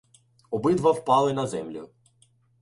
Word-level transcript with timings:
Обидва 0.51 0.91
впали 0.93 1.31
на 1.33 1.45
землю. 1.47 1.89